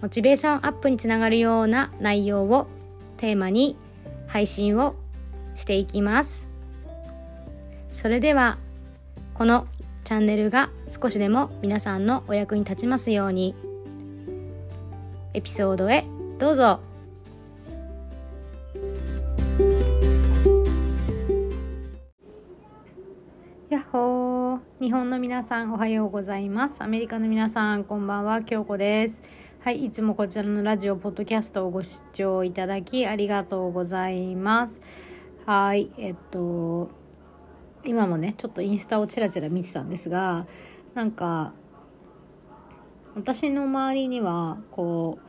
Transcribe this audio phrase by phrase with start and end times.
[0.00, 2.68] モチベーションアップにつながるような内容を
[3.16, 3.76] テーマに
[4.28, 4.94] 配信を
[5.54, 6.46] していきます。
[7.92, 8.58] それでは
[9.34, 9.66] この
[10.04, 13.54] チャンネルが少しでも皆さんのお役に立ちますように
[15.34, 16.04] エピソードへ
[16.38, 16.80] どうぞ。
[23.68, 24.60] やっほー。
[24.80, 26.82] 日本の皆さんおはようございます。
[26.82, 28.42] アメリカの皆さんこんばんは。
[28.42, 29.20] 京子です。
[29.60, 34.80] はいいつもこちらのラジオポッドキャストをご視聴いただきありがとうございます。
[35.46, 36.90] はいえっと
[37.84, 40.46] 今もねちょっとインスタをチラチラ見てたんですが
[40.94, 41.52] なんか
[43.16, 45.28] 私の周りにはこう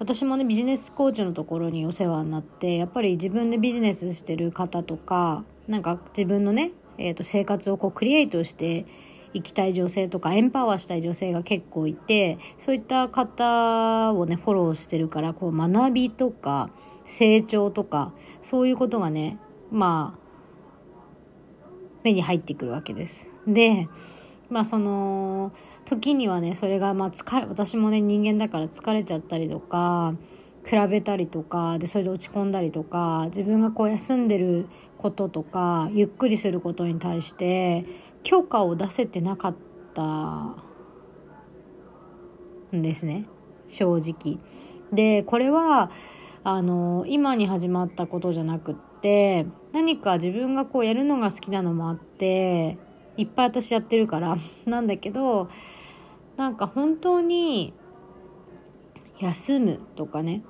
[0.00, 8.84] 私もねビジネスコーチのところにお世話になってやっぱり自分でビジネスしてる方とかなんか自分のねえー、と生活をこうクリエイトして
[9.32, 16.70] いきたい女性とかエンパワーしたい女性が結構いてそういった方をねフォローしてるからこう学びとか
[17.04, 19.38] 成長とかそういうことがね
[19.70, 20.20] まあ
[22.02, 23.32] 目に入ってくるわけです。
[23.46, 23.88] で
[24.48, 25.52] まあその
[25.84, 30.14] 時にはねそれがまあ疲れ私もね人間だから疲れちゃったりとか
[30.64, 34.66] 比べたりとかでそれで落ち込んだりとか自分がこう休んでる
[34.98, 37.86] こととかゆっくりすることに対して
[38.22, 39.54] 許可を出せてなかっ
[39.94, 40.54] た
[42.76, 43.26] んですね
[43.68, 44.38] 正直。
[44.92, 45.90] でこれは
[46.42, 52.78] あの今に始まったことじゃなくって何か自分がこうやるのが好きなのもあって
[53.16, 55.48] いっぱい私やってるから なんだけど
[56.36, 57.74] なんか本当に
[59.18, 60.42] 休むとかね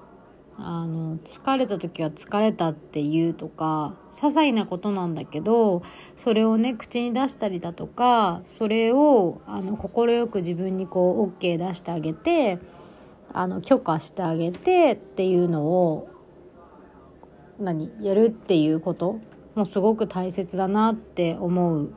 [0.63, 5.83] あの疲れた時は疲れたって言うとか些細なことなんだけど
[6.17, 12.59] それをね口に出したりだとかそれをあの快く自分にこう OK 出してあげて
[13.33, 16.11] あの許可してあげてっていうのを
[17.59, 19.21] 何やるっていうこと
[19.55, 21.93] もすごく大切だなって思う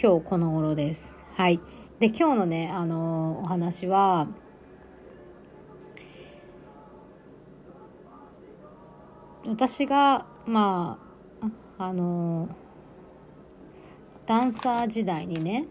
[0.00, 1.20] 今日この頃です。
[1.34, 1.60] はい、
[1.98, 4.28] で今日のねあのお話は
[9.46, 10.98] 私がま
[11.78, 12.48] ああの
[14.26, 15.66] ダンサー時代にね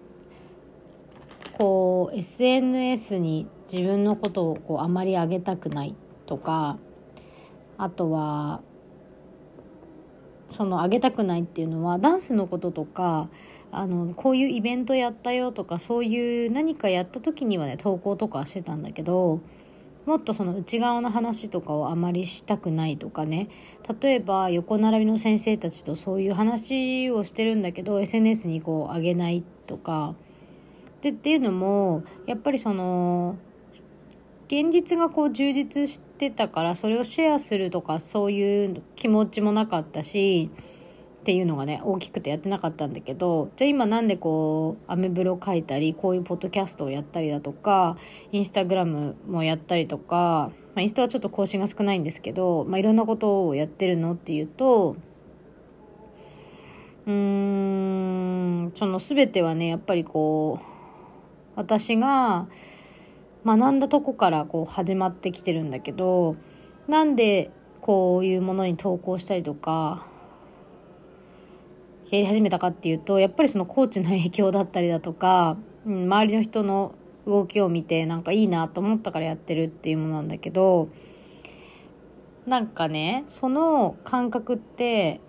[1.57, 5.95] こう SNS に自分のことをこうあまり上げたくない
[6.27, 6.77] とか
[7.77, 8.61] あとは
[10.49, 13.29] その上げたくないっていうのはダンスのこととか
[13.71, 19.41] あのこういうイベントやったよとかそういう何かやった時にはね投稿とかしてたんだけど
[20.05, 23.47] もっとその内側の話とかをあまりしたくないとかね。
[24.01, 30.15] 例えば横並びの先生たちとそういう話をしてるんだけど SNS にこう上げないとか。
[31.01, 33.35] でっていうのもやっぱりその
[34.47, 40.49] 現実がこう充実してたからそれをシェアするとかそういう気持ちもなかったし
[41.23, 47.95] っていうのがね大きくてやってなかったんだけどじゃあ今なんでこうアメブロ書いたりこういうポッドキャストをやったりだとか
[48.33, 54.97] インスタグラムもやったりとか、まあ、インスタはちょっと更新が少ないんですけど、まあ、いろんなことをやってるのっていうと
[57.07, 60.65] うーんその全てはねやっぱりこう
[61.55, 62.47] 私が
[63.45, 66.35] 学んだとこからこう始まってきてるんだけど
[66.89, 70.11] なんでこういうものに投稿したりとか
[72.13, 76.93] やり始めたかっていうとやっぱりそのコーチの影響だったりだとか、 うん、周りの人の
[77.25, 80.89] 動きを見てなんかいいなと思ったからやってるっていうものなんだけど
[82.45, 85.21] なんかねその感覚って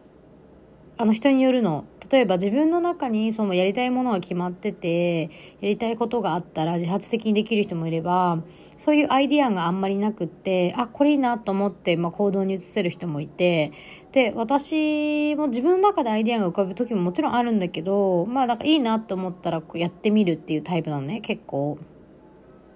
[0.97, 1.85] あの人によるの。
[2.11, 5.29] 例えば自分の中にそのやりたいものが決まっててや
[5.63, 8.43] りたいことがあったら自発的にできる人もいれば
[8.77, 13.73] そういうアイディアがあんまりなくってあこれいいなと思って、まあ、行動に移せる人もいて
[14.15, 21.79] で私も自分の中でアイデアが浮かぶ時ももちろんあるんだけどまあなんかいいなと思ったらこうやってみるっていうタイプなのね結構。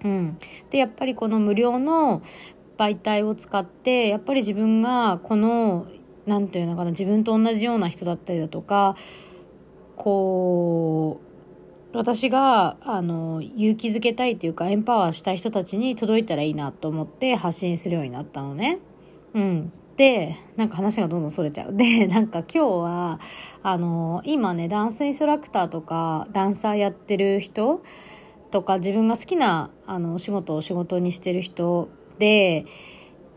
[0.03, 0.37] うん、
[0.69, 2.21] でやっぱりこの無料の
[2.77, 5.87] 媒体を使ってやっぱり自分がこの
[6.25, 8.97] なんていうのかな自分と同じような人だったりだとか
[9.95, 11.21] こ
[11.93, 18.79] う私があの勇気づけたいというかエンパワーした人たちに届いたらいいなと思って発信するようになったのね。
[19.33, 21.75] うんでなんか話がどんどんそれちゃう。
[21.75, 23.19] で なんか今日は
[23.61, 27.81] あの今ねダンスインストラクターとかダンサーやってる人
[28.49, 32.65] とか自分が好きなあのお仕事を仕事にしてる人で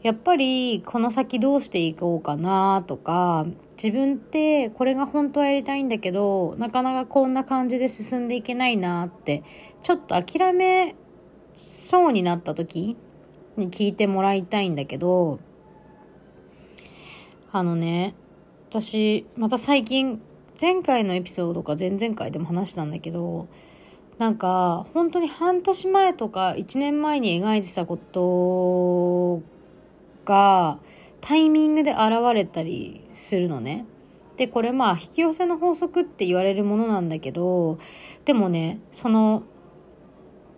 [0.05, 9.43] やっぱりこの先どうしていこうかなとか自分ってこれが本当はやりたいんだけどなかなかこんな感じで進んでいけないなって
[9.82, 10.94] ちょっと諦め
[11.56, 12.97] そうになった時
[13.56, 15.41] に聞いてもらいたいんだけど
[17.53, 18.15] あのね
[18.71, 20.23] 私また最近
[20.61, 23.47] 前回のエピソードか前々回でも話したんだけど
[24.19, 29.43] なんか本当に半年前とか1年前に描いてたこと
[30.25, 30.79] が
[31.21, 32.01] タイミングで現
[32.35, 33.85] れたりするのね。
[34.37, 37.79] でこれまあ引き寄せの法則って言われるものなんだけど
[38.25, 39.43] でもねその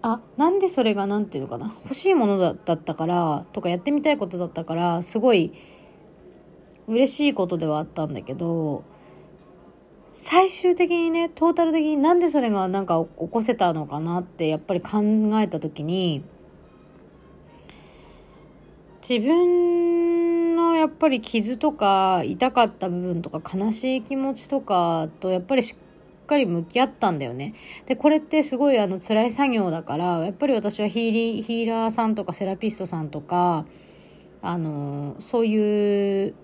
[0.00, 5.52] あなんでそれが何て言うのかな欲しいものだったからとかやってみたいことだったからすごい
[6.88, 8.84] 嬉しいことではあったんだけど
[10.10, 15.00] 最終的にねトータル的になんでそれがなんか起こせたのかなってやっぱり考
[15.40, 16.22] えた時に
[19.06, 27.54] 自分のやっぱり傷とか痛かった部分とか悲しい気持ちとかとやっぱりしっかり向き合ったんだよね。
[27.86, 33.66] でこれってすごいあの辛い作業だからやっぱり私はヒーリーヒーラーさんとかセラピストさんとか
[34.40, 36.34] あのそういう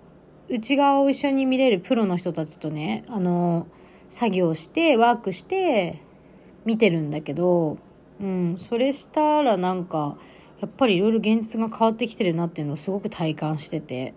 [0.50, 3.66] 内側を一緒に見れるプロの人たちとねあの
[4.08, 6.02] 作業してワークして
[6.64, 7.78] 見てるんだけど、
[8.20, 10.18] うん、それしたらなんか
[10.60, 14.14] やっぱりいろいろ現実が変わってきてるなっていうのをすごく体感してて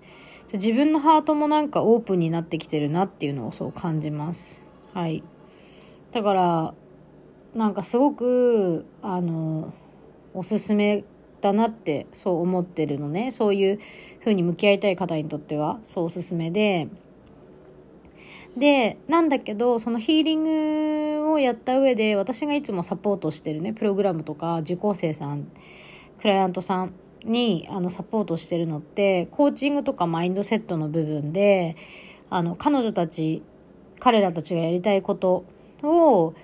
[0.54, 4.70] 自分のハートもなんかオープンになってきてるなっていうのをそう感じます。
[4.94, 5.24] はい。
[6.12, 6.74] だから
[7.56, 9.74] なんかすごくあの
[10.34, 11.06] おすすめ
[11.42, 13.32] だなってそう思ってるのね。
[13.32, 13.80] そういう
[14.24, 16.88] 風に向き合いたい方にとってはそうおすすめで。
[18.58, 25.48] でなんだけどそのヒーリングをやった上で私がいつもサポートしてるねプログラムとか受講生さん
[26.22, 26.94] クライアントさん
[27.26, 31.76] にあのサポートしてるのってコーチングとかマインドセットの部分で
[32.30, 33.42] あの彼女たち
[34.00, 35.46] 彼らたちがやりたいこと
[35.82, 36.36] を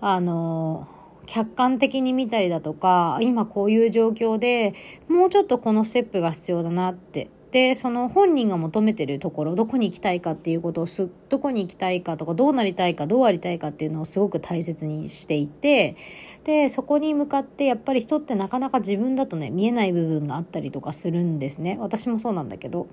[0.00, 0.88] あの
[1.28, 4.74] 客観的に見たりだとか今こういう状況で
[5.08, 7.30] もうちょっとこのステップが必要だなって。
[7.50, 15.96] でその本人が求めてるところどこに行きたいかっていうことをすどこに行きたいかとかどうなりたいかどうありたいかっていうのをすごく大切にしていて
[16.44, 21.78] でそこに向かってやっぱり人ってなかなか自分だとね見えない部分があったりとかするんですね。
[21.80, 22.86] 私もそうなんだけど。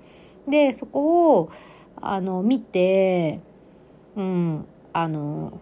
[0.48, 1.50] でそこを
[2.00, 3.40] あの見て
[4.16, 5.60] うんあの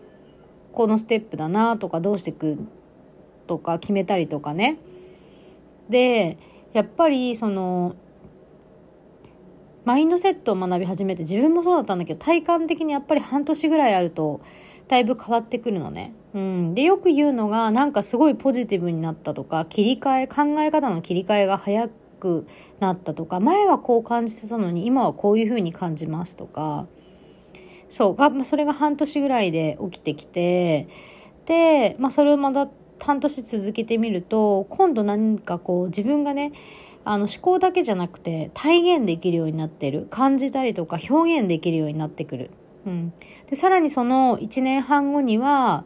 [0.75, 2.59] このステップだなとかどうしていく
[3.47, 4.79] とか決めたりとかね
[5.89, 6.39] で
[6.73, 7.95] やっぱりその
[9.85, 14.41] マインドセットを学び始めて自分もそうだったんだけど体感的にやっぱり半年ぐらいあると
[14.89, 16.13] だいぶ変わってくるのね。
[16.35, 21.89] うん、でよく言うのがなんかすごいポジティブになったとか切り替え考え方の切り替えが早
[22.19, 22.47] く
[22.81, 26.89] なったとか前はこう感じてたのに今はこういうふうに感じますとか
[27.89, 30.89] そうが、まあ、それが半年ぐらいで起きてきて
[31.47, 32.69] で、まあ、それをまだ
[33.01, 36.53] 半年続けてみると今度何かこう自分がね
[37.05, 42.51] あの思考だけじゃなくて体現できるようになってる感じたりとか表現できるようになってくる。
[42.87, 43.13] うん、
[43.49, 45.85] でさらにその1年半後には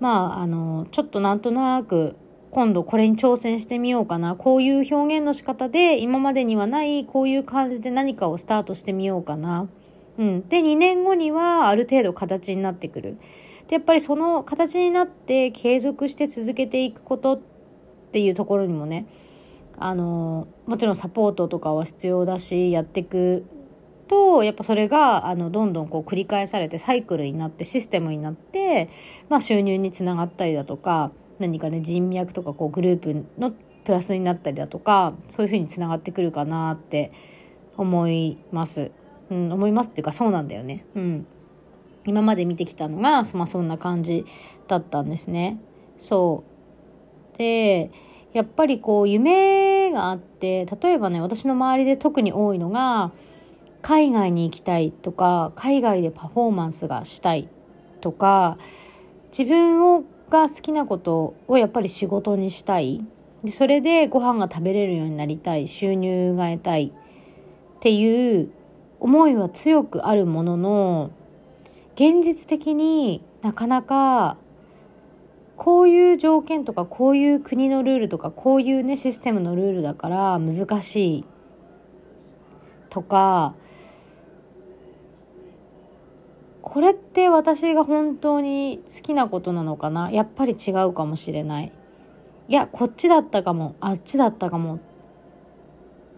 [0.00, 2.16] まああのちょっとなんとなく
[2.50, 9.68] 今度これに挑戦してみようかなこういう表現の仕方で今までにはないこういう感じで何かをスタートしてみようかな
[10.18, 13.16] うん、で2年後にはある程度形になってくる
[13.68, 17.40] でやっぱりその形になって継続して続けていくことっ
[18.12, 19.06] ていうところにもね
[19.78, 23.44] あのもちろんサポートとかは必要だしやっていく
[24.08, 28.88] とやっぱそれがあのどんどんこう繰り返されてサイクルになってシステムになって、
[29.28, 33.52] まあ、収入につながったりだとか何かね人脈とかこうグループの
[33.84, 37.12] プラスになったりだとかそういうふうにつながってくるかなって
[37.76, 38.90] 思います。
[39.30, 40.84] うん、思いますっていうかそうなんだよね。
[40.94, 41.26] うん。
[42.06, 44.24] 今まで見てきたのが、まあ、そんな感じ
[44.66, 45.58] だったんですね。
[45.98, 46.44] そ
[47.34, 47.38] う。
[47.38, 47.90] で、
[48.32, 53.12] やっぱりこう夢があって例えばね私の周りで特に多いのが
[53.80, 57.48] 海外に行きたいとか海外でパフォーマンスがしたい
[58.00, 58.58] とか
[59.36, 63.02] 自分をが好きなことをやっぱり仕事にしたい
[63.42, 68.50] でそれでご飯が食べれるようになりたい収入が得たいっていう
[69.00, 71.10] 思いは強くあるものの
[71.94, 74.36] 現実的になかなか
[75.56, 81.24] こういう条件とかこういう国のルールとかこういうねシステムのルールだから難しい
[82.90, 83.54] とか
[86.62, 90.10] これって私が本当に好きなことなのかな？
[90.10, 91.72] やっぱり違うかもしれない。
[92.48, 94.78] いやこっちだったかもあっちだったかもっ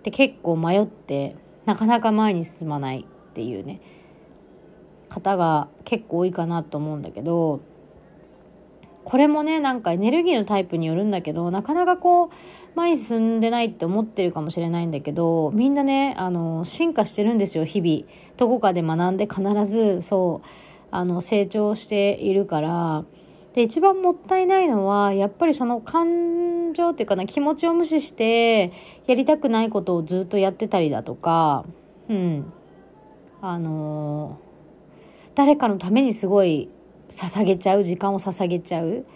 [0.02, 1.36] て結構迷って。
[1.70, 3.80] なかなか前に進まないっていうね
[5.08, 7.60] 方が結構多いかなと思うんだけど
[9.04, 12.30] これもねなんかエネルギーのタイプによるんだけどなかなかこう
[12.74, 18.04] 前に進んでないって思ってるかもしれないんだけどみんなねあの進化してるんですよ日々。
[18.36, 20.48] どこかで学んで必ずそう
[20.90, 23.04] あの成長しているから
[23.54, 28.72] で一番もったいないのはやっぱりその感情っていうかな気持ちを無視して
[29.06, 31.64] やりたくないことをずっとやってたりだとか
[32.08, 32.52] うん。
[33.42, 34.38] あの
[35.34, 36.68] 誰かのためにすごい
[37.08, 39.06] 捧げちゃう時間を捧げちゃう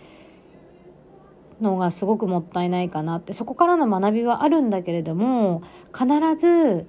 [1.60, 5.62] のがすごくもったいないかなってそこからの学びはあるんだけれども
[5.92, 6.86] 必ず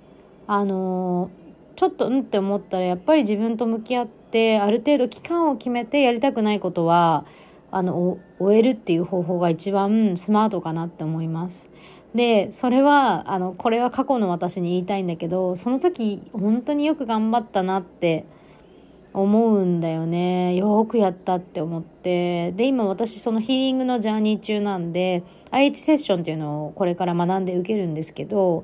[0.47, 1.29] あの
[1.75, 4.24] ちょっとうんって思ったらやっぱり自分と向き合って
[4.59, 7.25] ある程度期間を決めてやりたくないことは
[7.71, 11.69] あの終えるっていう方法が一番スマートかなって思います。
[12.13, 18.25] でそれはあのこれは過去の私に言いたいんだけどその時本当によく頑張ったなって
[19.13, 28.63] 思うんだよねよくやったって思ってで今私そのヒーリングのジャーニー中なんで IH セッションっていうのをこれから学んで受けるんですけど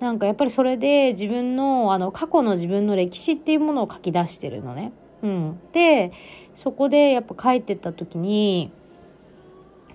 [0.00, 4.92] なんかやっぱりそれで自分のあの過去の自分の歴史っていうものを書き出してるのね。
[5.22, 6.12] うん、で
[6.54, 8.72] そこでやっぱ書いてった時に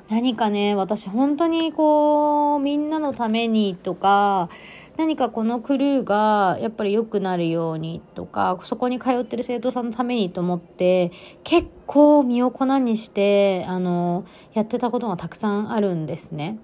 [0.10, 4.50] 何かね私本当にこうみんなのためにとか
[4.98, 11.12] 何かこのクルーがやっぱり良くなるようにとかそこに通ってる生徒さんのためにと思って
[11.44, 16.60] 結構身を粉にしてあのやってたことがたくさんあるんですね。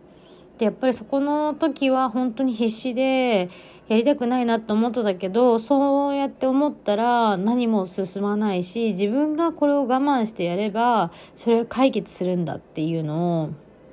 [0.61, 3.49] でやっぱりそこの時は本当に必死で
[3.87, 13.49] やりたくないなと思ってたけどそうやって思ったら何も進まないし自分がこれを我慢してやればそれを解決するんだっていうのを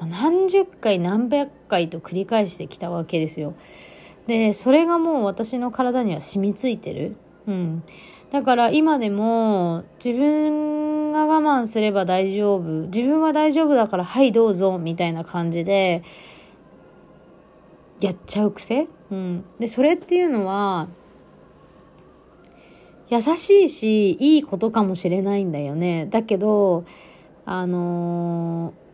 [0.07, 3.55] 何十回何百回と繰り返してきたわけですよ。
[4.27, 7.17] でそれがもう私の体には染みついてる。
[7.47, 7.83] うん、
[8.31, 16.03] だから今でも自分が我慢すれば大丈夫自分は大丈夫だからはいどうぞみたいな感じで
[18.01, 20.89] やっちゃう癖、うん、でそれっていうのは
[23.11, 26.07] 優しいしいいことかもしれないんだよね。
[26.07, 26.85] だけど
[27.45, 28.89] あのー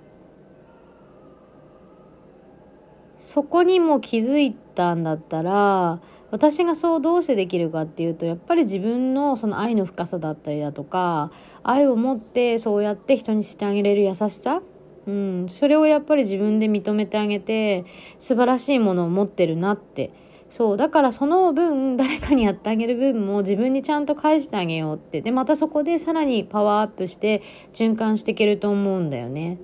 [3.24, 11.30] そこにも気づいたんだったら私がそうどうしてできるかっていうとやっぱり自分のその愛の深さだったりだとか
[11.62, 14.60] 愛を持ってそうやって人にしてあげれる優しさ、
[15.06, 17.84] うん、それをやっぱり自分で認めてあげて
[18.18, 20.10] 素晴らしいものを持ってるなって。
[20.48, 20.76] そう。
[20.76, 25.20] だからその分誰かにやってあげる分も自分にちゃんと返してあげようって。
[25.20, 27.42] でまたそこでさらにパワーアップして
[27.72, 29.58] 循環していけると思うんだよね。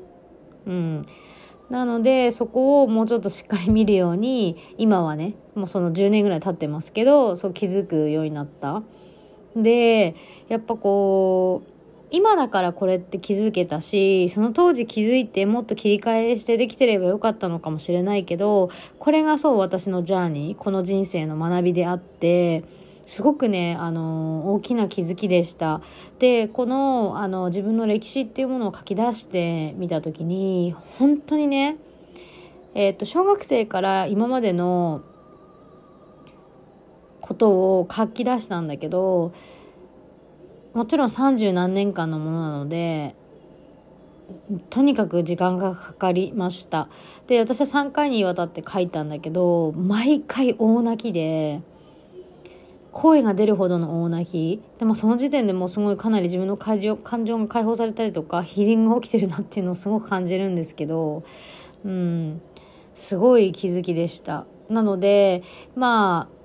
[0.67, 1.03] うん。
[1.71, 8.83] なのでそこをもうちょっとしっかり見るように今はねもうその10年ぐらい経ってますけどそう気づくようになった。
[9.55, 10.17] で
[10.49, 11.80] やっぱこう
[12.11, 22.65] 今だからこれって気づけたしその当時気づいてもっと切り替えしてできてればよかったのかもしれないけどこれがそう私のジャーニーこの人生の学びであって
[23.11, 25.81] すごくね、あの、大きな気づきでした。
[26.21, 31.77] で、この、あの、自分の歴史っていうものを書き出してみた時に、本当にね、
[32.75, 35.03] えっ、と、小学生から今までの
[37.21, 39.33] ことを書き出したんだけど、
[40.75, 43.15] もちろん三十何年間のものなので、
[44.71, 46.89] とにかく時間がかかりました。
[47.27, 51.63] で、私は3回にわたって書いたんだけど、毎回大泣きで、
[52.93, 61.23] 声が出るほどの大泣きでもその時点でもうすごいかなり自分の感情感情が解放されたりとかヒーリングが起きてるなっていうのをすごく感じるんですけど
[61.85, 62.43] うん
[62.95, 65.43] すごい気づきでしたなので
[65.77, 66.40] まあ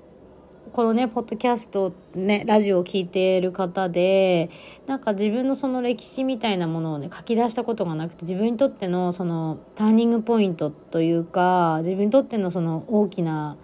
[0.76, 4.50] このねポッドキャストねラジオを聴いている方で
[4.86, 13.56] なんか自分のその歴史みたいなものをね書き出したことがなくて自分にとってのそのターニングポイントというか自分にとってのその大きな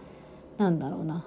[0.57, 1.27] なんだろうな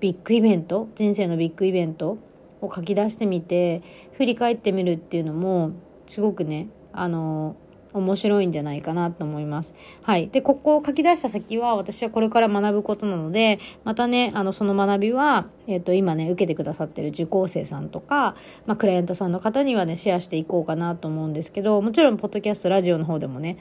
[0.00, 2.18] ビッグイベント人生のビッグイベント
[2.60, 3.84] を書き出してみて
[4.14, 5.70] 振り返ってみるっていうのも
[6.08, 7.54] すごくねあの
[7.92, 9.74] 面白いんじゃないかなと思います。
[10.02, 10.28] はい。
[10.28, 23.58] で、ここを書き出した先は私はこれから学ぶことなので、またね、あの、その学びは、えっ、ー、と、今ね、受けてくださってる受講生さんとか、まあ、クライアントさんの方にはね、シェアしていこうかなと思うんですけど、もちろん、ポッドキャスト、ラジオの方でもね、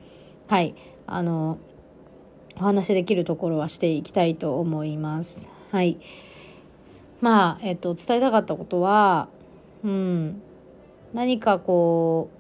[0.48, 0.76] はい、
[1.08, 1.58] あの、
[2.58, 5.50] お話できるところはしていきたいと思います。
[5.72, 5.98] はい。
[7.22, 9.30] まあ、えっと、伝えたかったことは、
[9.84, 10.42] うん、
[11.14, 12.39] 何かこう、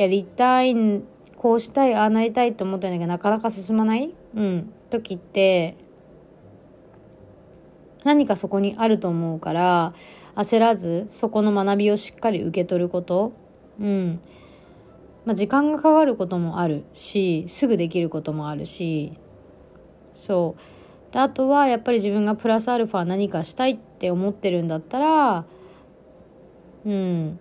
[0.00, 0.74] やりたい、
[1.36, 5.76] こうしたい、ああなりたいと思ってんだけど、なかなか進まない、うん、時って、
[8.02, 9.92] 何かそこにあると思うから、
[10.36, 13.32] 焦らず、そこの学びをしっかり受け取ること、
[13.78, 14.20] うん。
[15.26, 19.12] まあ、時間がかかることもあるし、すぐできることもあるし、
[20.14, 21.12] そう。
[21.12, 25.44] であとはやっぱり自分がプラスアルファ何かしたいって思ってるんだったら
[26.86, 27.38] うん。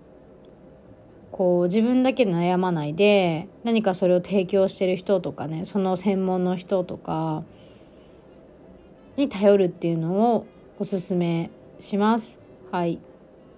[1.39, 7.45] こう自分だけ悩まないで何かそれを提供してる人とかねその専門の人とか
[9.15, 10.45] に頼るっていうのを
[10.79, 12.41] おすすめします。
[12.73, 12.99] はい、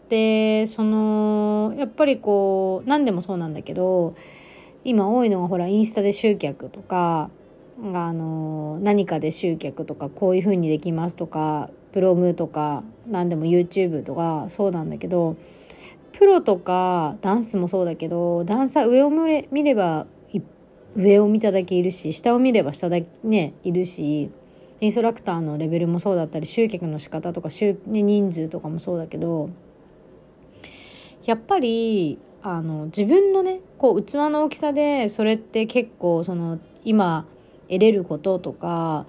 [0.09, 4.13] でそのやっぱりこう何でもそうなんだけど
[4.83, 7.31] 今多いのがほらインスタで集客とか
[7.95, 15.35] あの何かで集客とかこういう風にできますとかブログとか何でも YouTube とかそうなんだけど
[16.13, 20.07] プロとかダンスもそうだけどダンサー上を見れば
[20.95, 24.29] 上を見ただけいるし下を見れば下だけねいるし
[24.81, 29.49] インストラクターのレベルもそうだったり集客の仕方とか集、ね、人数とかもそうだけど
[31.25, 37.25] やっぱりあの自分のねこう器の大きさでそれって結構その今
[37.69, 39.05] 得れることとか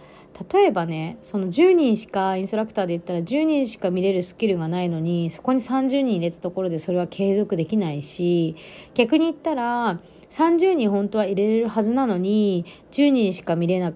[0.51, 8.57] 例えばねその10人しかインストラクターで言ったら10人しか見れるスキルがないのにそこに30人入れたところでそれは継続できないし
[8.95, 13.93] 逆に言ったら30人本当は入れれるはずなのに10人しか見れな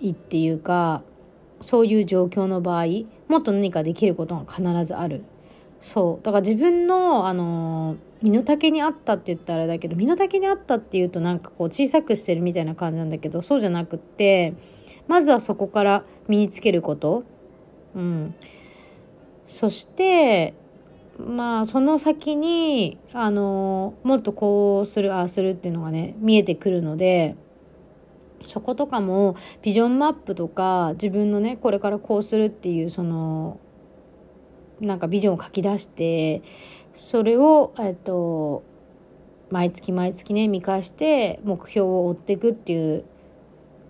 [0.00, 1.04] いっていうか
[1.60, 2.86] そういう状況の場合
[3.28, 5.24] もっと何かできることが必ずある。
[5.80, 14.54] そうだから自分のあの身の丈にあったって言ったらだけど身の丈にあったっていうとなんかこう小さくしてるみたいな感じなんだけどそうじゃなくって
[15.08, 17.24] まずはそこから身につけること、
[17.94, 18.34] うん、
[19.46, 20.54] そして
[21.18, 27.34] まあその先にあのもっとこうするああするっていうのがね見えてくるので
[28.46, 33.58] そことかもビジョンマップとか自分のねこれからこうするっていうその
[34.80, 36.42] なんかビジョンを書き出して
[36.94, 38.62] それを、えっと、
[39.50, 43.04] 毎月毎月ね見返して目標を追っていくっていう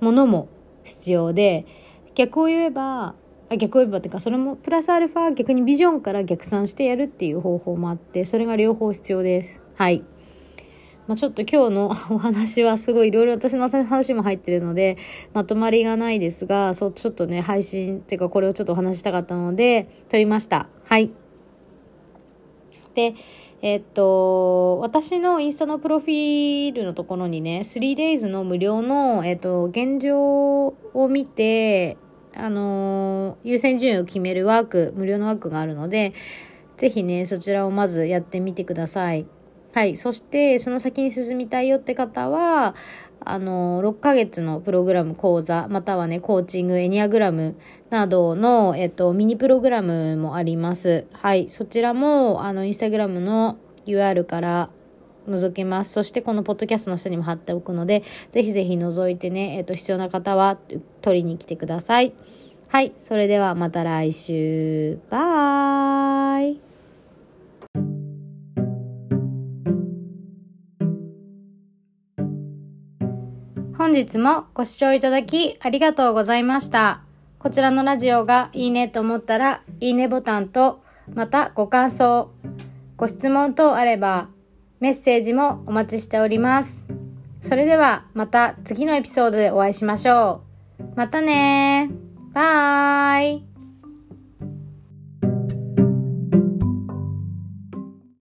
[0.01, 0.49] ものも
[0.89, 1.67] 必要で
[2.15, 3.15] 逆を言えば
[3.51, 9.63] あ逆を言えばっていうかそれもプラスアルファ逆にビジョンから逆算してやるっていう方法もあってそれが両方必要です。
[9.77, 10.05] はい。
[11.07, 14.99] まあ、ちょっと今日の お話はすごいいろいろ私の話も入ってるので
[15.33, 20.69] まとまりがないですがそうちょっとね配信っていうかこれをちょっとお話したかったので撮りました。
[20.85, 21.11] はい。
[22.95, 23.15] で、
[23.61, 31.97] えっと、私のインスタのプロフィールのところにね、3days の無料の、えっと、現状を見て、
[32.37, 36.13] あの優先順位を決めるワーク、無料のワークがあるので、
[36.77, 39.27] ぜひね、そちらをまずやってみてください。
[39.75, 39.97] はい。
[39.97, 42.77] そして、その先に進みたいよって方は、
[43.25, 47.57] あの、6ヶ月のプログラム講座、またはね、コーチング、エニアグラム
[47.91, 51.07] などの、えっと、ミニプログラムもあります。
[51.13, 51.49] はい。
[51.49, 54.71] そちらも、あの、インスタグラムの UR から
[55.29, 55.93] 覗けます。
[55.93, 60.59] そしてこのポッドキャストの下にも貼っておくので、ぜひぜひ覗いてね、えっと、必要な方は
[61.03, 62.13] 取りに来てください。
[62.69, 62.93] はい。
[62.97, 64.99] それではまた来週。
[65.11, 66.68] バイ。
[73.99, 77.03] 日もご視聴いただきありがとうございました。
[77.39, 80.81] こちらのラジオがいいねと思ったら、いいねボタンと、
[81.15, 82.31] またご感想、
[82.97, 84.29] ご質問等あれば、
[84.81, 86.85] メッセージもお待ちしております。
[87.41, 90.43] それではまた次のエピソードでお会いしましょ
[90.81, 90.85] う。
[90.95, 91.91] またね
[92.33, 93.48] バイ